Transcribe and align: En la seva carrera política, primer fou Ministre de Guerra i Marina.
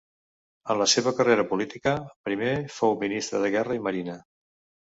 En 0.73 0.79
la 0.81 0.87
seva 0.93 1.13
carrera 1.19 1.45
política, 1.51 1.93
primer 2.29 2.57
fou 2.79 2.99
Ministre 3.05 3.43
de 3.45 3.55
Guerra 3.59 3.81
i 3.81 3.85
Marina. 3.91 4.19